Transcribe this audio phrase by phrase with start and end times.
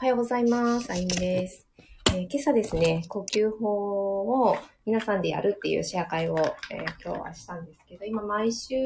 [0.00, 0.92] おはようございます。
[0.92, 1.66] あゆみです、
[2.14, 6.36] えー今朝ですね、呼吸法を皆さんでやるっていうシェア会を、
[6.70, 8.76] えー今日はしたんですけど、今毎週、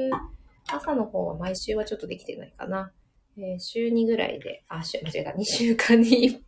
[0.72, 2.92] 朝の方は毎週はちょっとできてないかな。
[3.36, 6.40] えー週2ぐらいで、あ、週、間違えた、2週間に1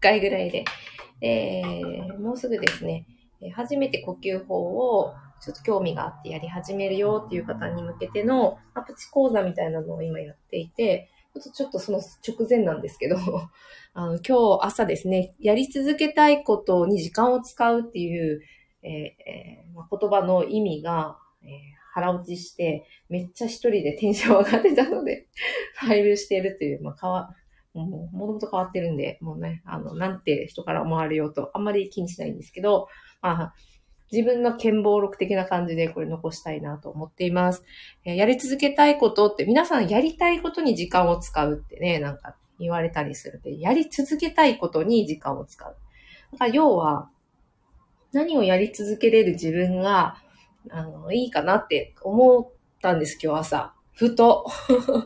[0.00, 0.64] 回ぐらいで、
[1.20, 1.62] え
[2.18, 3.06] もうすぐですね、
[3.54, 4.56] 初めて呼吸法
[4.98, 11.08] をちょっと興味があってやり始めるよっていう方に向けてのアプチ講座みたいなのを今やっていて、
[11.52, 13.16] ちょっとその直前なんですけど、
[13.94, 18.40] あの、今日朝ですね、やり続けたいことに時間を使うっていう、
[18.82, 21.48] えーえー言葉の意味が、えー
[21.90, 25.26] 腹落ちして、めっちゃ一人でテンション上がってたので、
[25.80, 27.34] ファイルしているという、まあ、かわ、
[27.74, 32.86] もう、もともと変わってるんで、もうね、あの、なんて人から思われようと、あんまり気にしないんですけど、
[33.20, 33.54] まあ、
[34.10, 37.64] 自分の剣暴録的な感じでこれ残したいなと思っています。
[38.04, 45.76] えーやり続けたいことって、皆さんやりたいことに時間を使うってね、なんか言われたりするで、やり続けたいことに時間を使う。
[46.32, 47.10] だから要は、
[48.12, 50.16] 何をやり続けれる自分が、
[50.70, 52.50] あの、いいかなって思っ
[52.80, 53.74] たんです、今日朝。
[53.92, 54.46] ふと。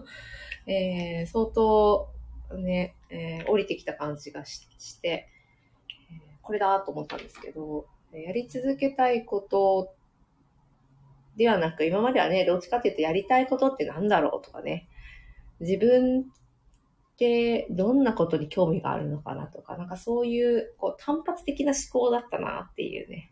[0.66, 2.08] えー相当、
[2.56, 5.28] ね、えー降りてきた感じがしして、
[6.42, 7.86] これだと思ったんですけど、
[8.18, 9.94] やり続けたいこと
[11.36, 14.88] ではなく、今まではね、どっちかっていうとやりたいことってなんだろうとかね、
[15.60, 16.24] 自分っ
[17.16, 23.30] てどんなことに興味があるのかなとか、なんかそういうこう単発的な思考だったなっていうね。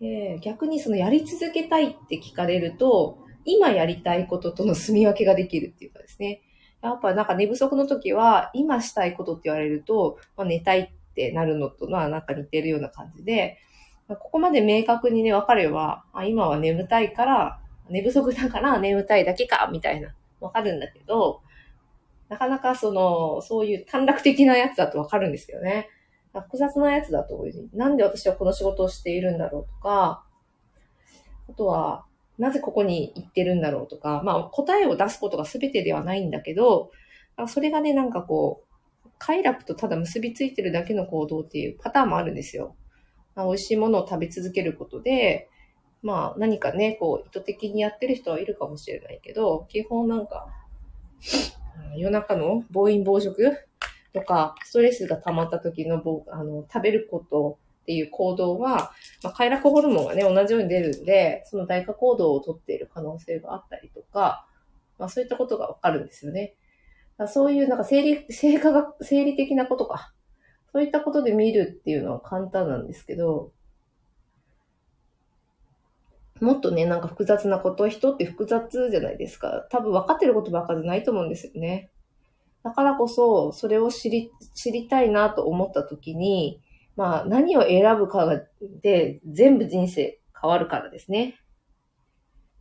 [0.00, 6.42] え逆にそのやり続けたいって聞かれると、今やりたいこととの住み分けができるっていうかですね。
[6.80, 13.58] やっぱなんか寝不足の時は、今したいことって言われると、まあ、寝たいってなるのとはなんか似てるような感じで、
[14.08, 17.60] ここまで明確にね、分かれば、あ今は眠たいから、
[17.90, 21.42] 寝不足だから眠たいだけか、みたいな、分かるんだけど、
[22.28, 25.88] なかなかその、そういう短絡的なやつだと分かるんですよね。
[26.32, 30.24] 複雑なやつだと、なんで私はこの仕事をしているんだろうとか、
[31.48, 32.04] あとは、
[32.38, 36.92] なぜここに行ってるんだろうとか、まあ答えを出すことが全てではないんだけど、
[37.48, 38.67] それがね、なんかこう、
[39.18, 42.76] 快楽とただ結びついてるだけの行動っていうパターンもあるんですよ。
[43.34, 45.48] あ美味しいものを食べ続けることで、
[46.02, 50.46] まあ何かね、こう意図的にやってる人はいるかもしれないけど、基本なんか、
[51.96, 53.52] 夜中の暴飲暴食
[54.12, 58.92] とか、ストレスが溜まった時のあの食べることっていう行動は、
[59.22, 64.46] まあ、快楽ホルモンがね、同じように出るんで、その代価行動をとっている可能性があったりとか、
[64.98, 66.54] まあそういったことがわかるんですよね。
[67.26, 70.14] そういうなんか生理、生化学、生理的なことか。
[70.72, 73.52] そういったことで見るっていうのは簡単なんですけど、
[76.40, 79.66] もっとね、なんか複雑なこと、人って複雑じゃないですか。
[79.70, 81.90] 多分分かってることばっかじゃないと思うんですよね。
[82.62, 86.60] だからこそ、それを知り、知りたいなと思った時に、
[86.96, 88.42] まあ何を選ぶか
[88.82, 91.36] で全部人生変わるからですね。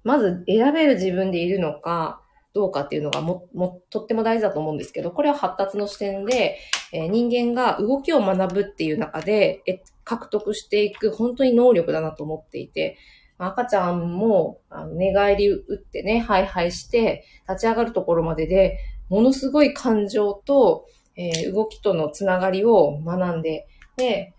[0.04, 2.22] まず選べる自分でいるのか
[2.54, 6.58] どうかっていうのがも、も、とっても大事だと思うんですけど、これは発達の視点で、
[6.92, 12.98] えー人間が動きを学ぶっていう中で、え獲得していく本当に能力だなと思っていて、
[13.38, 18.80] 赤ちゃんもあの寝返り打ってね、ハイハイして立ち上がるところまでで、
[19.10, 20.86] ものすごい感情と、
[21.16, 24.34] えー動きとのつながりを学んで、で、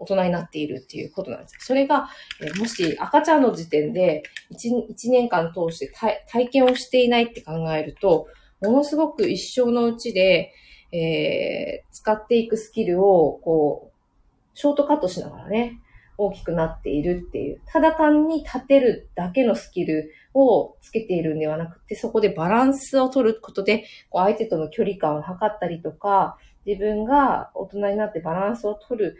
[0.00, 1.56] 大人になっているっていうことなんです。
[1.60, 2.08] それが、
[2.40, 8.26] えもし赤ちゃんの時点で 1, 1年間通して体体験をしていないって考えると、
[8.62, 10.52] ものすごく一生のうちで、
[10.92, 15.78] えー使っていくスキルを、こう、ショートカットしながらね、
[16.16, 29.16] 大きくなっているっていう、ただ単に立てるだけのスキルをつけているんではなくて、そこでバランスを取ることで、こう相手との距離感を測ったりとか、自分が大人になってバランスを取る、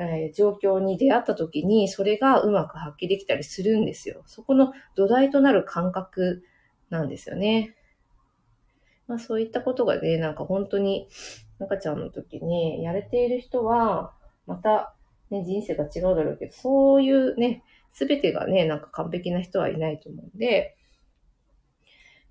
[0.00, 4.22] えー状況に出会った時に、それがうまく発揮できたりするんですよ。
[4.26, 6.42] そこの土台となる感覚
[6.88, 7.76] なんですよね。
[9.06, 11.08] まあそういったことがね、なんか本当に
[11.58, 14.12] 赤ちゃんの時にやれている人は、
[14.46, 14.94] また
[15.30, 17.62] ね、人生が違うだろうけど、そういうね、
[17.92, 20.76] すべてがね、なんか完璧な人はいないと思うんで、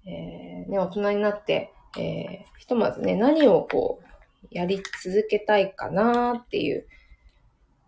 [0.06, 6.88] えーね、大人になって、えーひとまずね、何をこう、やり続けたいかなっていう、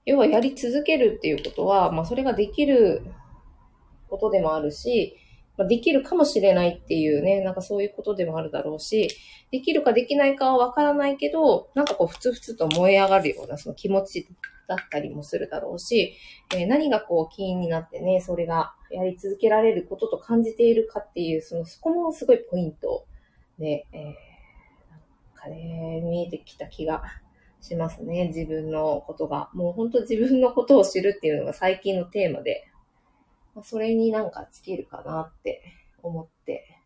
[0.06, 3.03] 要はやり続けるっていうことは、まあそれができる
[4.09, 5.15] ことでもあるし、
[5.57, 9.15] まあ、できるかもしれないっていうね、なんかそういうことでもあるだろうし、
[9.51, 14.27] できるかできないかはわからないけど、なんかこう、ふつふつと燃え上がるようなその気持ち
[14.68, 16.15] だったりもするだろうし、
[16.56, 23.06] えー何がこう、起因になってね、それがやり続けられることと感じているかっていう、その、そこもすごいポイント
[23.59, 24.13] で、えーなん
[25.36, 27.03] かね、見えてきた気が
[27.62, 28.28] しますね。
[28.28, 29.50] 自分のことが。
[29.54, 32.68] もう本当自分のことを知るっていうのが最近のテーマで、
[33.63, 35.62] それになんか尽きるかなって
[36.02, 36.80] 思って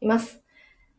[0.00, 0.42] います。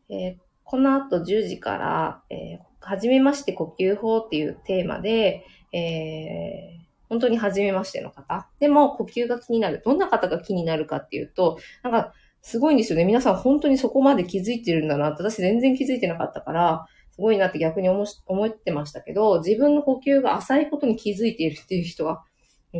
[0.08, 8.48] えー、この後10時から、えー、はじめまして呼吸法っていうテーマで、えー、本当に初めましての方。
[8.58, 9.82] でも呼吸が気になる。
[9.84, 12.12] どんな方が気になるかっていうと、なんか
[12.42, 13.04] すごいんですよね。
[13.04, 16.86] 皆さん本当にそこまで気づいてるんだなって、私全然気づいてなかったから、
[17.16, 22.22] すごいなって逆に思思ってましたけど、自分の呼吸が浅いことに気づいているっていう人が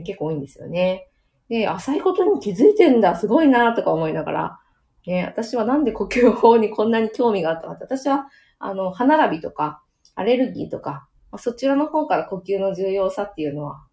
[0.05, 1.09] 結構多いんですよね。
[1.49, 4.61] で、浅いことに気づいてんだ、すごいなとか思いながら、
[5.07, 8.27] ね、私はなんで呼吸法にこんなに興味があったかって、私は、
[8.59, 9.83] あの、歯並びとか、
[10.15, 13.87] アレルギーとか、そちらの方から呼吸の重要さっていうのは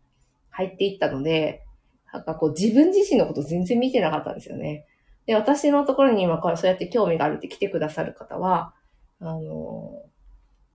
[0.49, 1.63] 入っていったので、
[2.11, 4.85] なんかこう自分自身のこと全然見てなかったんですよね。
[5.25, 8.73] で、私のところに今からそうやって興味があるって来てくださる方は、
[9.19, 10.03] あの、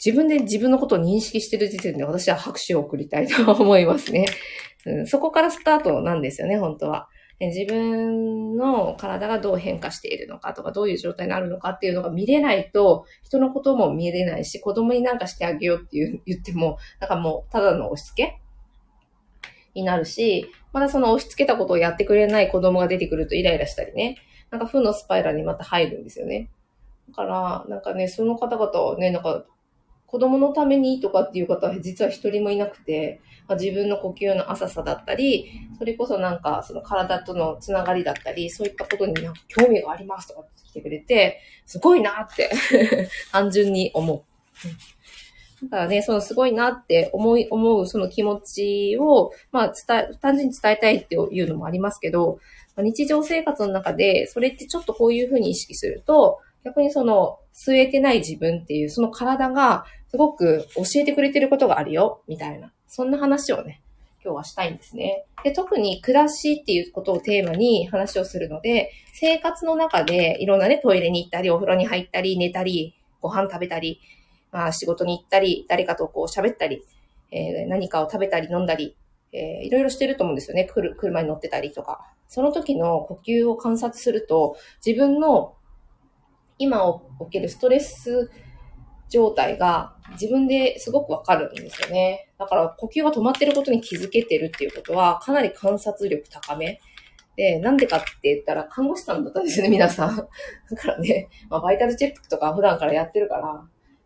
[0.05, 4.27] 自分で自分のことを認識してる時点で私は拍手を送りたいと 思いますね。
[4.87, 7.09] うん、そこからスタートなんですよね、本当は。
[7.41, 18.41] 自分の体がどう変化しているのかとか、どういう状態になるのかっていうのが見れないと、人のことも見れないし、子供になんかしてあげようっていう言っても、なんかもう、ただの押し付け
[19.75, 24.17] になるし、まだその押し付けたことをやってくれない子供が出てくるとイライラしたりね、
[24.51, 26.51] なんか負のスパイラルにまた入るんですよね。
[27.11, 29.45] だから、なんかね、その方々はね、なんか
[30.09, 42.51] 子供のためにとかっていう方は実は一人もいなくて、まあ、自分の呼吸の浅さだったり、それこそなんかその体とのつながりだったり、そういったことになんか興味がありますとかって来てくれて、すごいなって
[43.33, 44.23] 単純に思う。
[45.65, 52.39] だからね、そのすごいなって思い、思うその気持ちを、まあ伝え、単純に伝えたいっていうのもありますけど、
[52.79, 56.39] 日常生活の中で、それってちょっとこういうふうに意識すると、
[56.69, 62.73] 逆にその、吸えてない自分っていう、その体がすごく教えてくれてることがあるよ、みたいな。
[62.87, 63.83] そんな話をね、
[64.23, 65.25] 今日はしたいんですね。
[65.43, 74.01] で、特に暮らしっていうことをテーマに話をするので、生活の中でいろんなね、トイレに行ったり、お風呂に入ったり、寝たり、ご飯食べたり、
[74.53, 76.83] まあ仕事に行ったり、誰かとこう喋ったり、
[77.31, 78.97] えー、何かを食べたり飲んだり、
[79.33, 80.65] えー、いろいろしてると思うんですよね。
[80.65, 82.13] 車に乗ってたりとか。
[82.29, 85.55] その時の呼吸を観察すると、自分の
[86.59, 88.31] 今起きるストレス
[89.09, 92.29] 状態が自分ですごくわかるんですよね。
[92.39, 96.81] だから呼吸が止まってることに気づけてるっていうことはかなり観察力高め。
[97.37, 100.17] で、なんでかって言ったら看護師さんだったんですよね、皆さん。
[100.17, 100.25] だ
[100.77, 103.37] からね、まあ、バイタルチェックとか普段からやってるか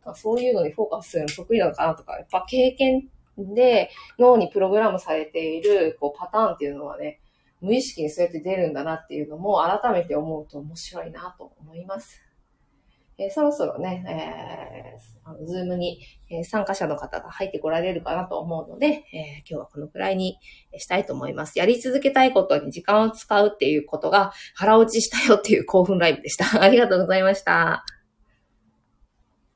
[0.05, 3.09] ら、そういうのにフォーカスするの得意なのかなとか、やっぱ経験
[3.39, 7.21] で脳にプログラムされているこうパターンっていうのはね、
[7.63, 12.21] 無意識にそうやって出るんだなっていうのも改めて思うと面白いなと思います。
[13.19, 16.01] えー、そろそろね、えー、あの、 Zoom に、
[16.31, 19.01] え参加者の方が入ってこられるかなと思うので、えー、
[19.41, 20.39] 今日はこのくらいに
[20.79, 21.59] したいと思います。
[21.59, 26.63] やり続けたいことに時間を使うっていうことが腹落ちしたよっていう興奮ライブでした。
[26.63, 27.85] ありがとうございました。